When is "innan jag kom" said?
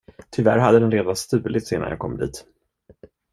1.73-2.17